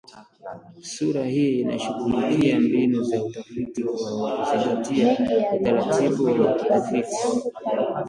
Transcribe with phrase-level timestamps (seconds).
[0.81, 5.17] Sura hii inashughulikia mbinu za utafiti kwa kuzingatia
[5.59, 7.17] utaratibu wa utafiti